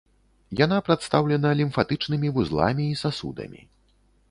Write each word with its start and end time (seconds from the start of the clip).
Яна 0.59 0.79
прадстаўлена 0.87 1.51
лімфатычнымі 1.59 2.33
вузламі 2.39 2.89
і 2.95 2.99
сасудамі. 3.05 3.61